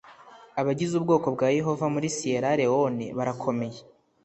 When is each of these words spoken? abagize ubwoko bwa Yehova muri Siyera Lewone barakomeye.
abagize 0.59 0.93
ubwoko 0.95 1.27
bwa 1.35 1.47
Yehova 1.57 1.85
muri 1.93 2.07
Siyera 2.15 2.49
Lewone 2.59 3.05
barakomeye. 3.17 3.79